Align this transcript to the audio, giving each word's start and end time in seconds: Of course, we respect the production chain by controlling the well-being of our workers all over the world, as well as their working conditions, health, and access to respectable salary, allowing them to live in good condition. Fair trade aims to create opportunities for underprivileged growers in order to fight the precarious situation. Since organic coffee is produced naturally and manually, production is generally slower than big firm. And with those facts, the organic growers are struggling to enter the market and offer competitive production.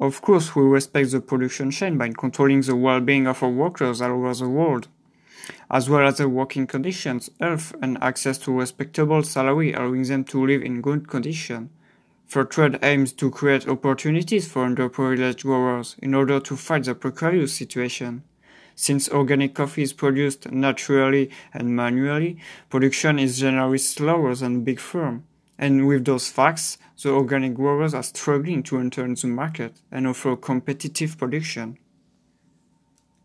Of 0.00 0.22
course, 0.22 0.56
we 0.56 0.62
respect 0.62 1.10
the 1.10 1.20
production 1.20 1.70
chain 1.70 1.98
by 1.98 2.08
controlling 2.16 2.62
the 2.62 2.74
well-being 2.74 3.26
of 3.26 3.42
our 3.42 3.50
workers 3.50 4.00
all 4.00 4.12
over 4.12 4.32
the 4.32 4.48
world, 4.48 4.88
as 5.70 5.90
well 5.90 6.06
as 6.06 6.16
their 6.16 6.28
working 6.28 6.66
conditions, 6.66 7.28
health, 7.38 7.74
and 7.82 8.02
access 8.02 8.38
to 8.38 8.58
respectable 8.58 9.22
salary, 9.22 9.74
allowing 9.74 10.04
them 10.04 10.24
to 10.24 10.46
live 10.46 10.62
in 10.62 10.80
good 10.80 11.06
condition. 11.06 11.68
Fair 12.26 12.44
trade 12.44 12.78
aims 12.82 13.12
to 13.12 13.30
create 13.30 13.68
opportunities 13.68 14.48
for 14.48 14.66
underprivileged 14.66 15.42
growers 15.42 15.96
in 15.98 16.14
order 16.14 16.40
to 16.40 16.56
fight 16.56 16.84
the 16.84 16.94
precarious 16.94 17.52
situation. 17.52 18.22
Since 18.74 19.10
organic 19.10 19.54
coffee 19.54 19.82
is 19.82 19.92
produced 19.92 20.50
naturally 20.50 21.28
and 21.52 21.76
manually, 21.76 22.38
production 22.70 23.18
is 23.18 23.38
generally 23.38 23.76
slower 23.76 24.34
than 24.34 24.64
big 24.64 24.80
firm. 24.80 25.24
And 25.60 25.86
with 25.86 26.06
those 26.06 26.30
facts, 26.30 26.78
the 27.02 27.10
organic 27.10 27.52
growers 27.52 27.92
are 27.92 28.02
struggling 28.02 28.62
to 28.62 28.78
enter 28.78 29.06
the 29.06 29.26
market 29.26 29.82
and 29.92 30.06
offer 30.06 30.34
competitive 30.34 31.18
production. 31.18 31.76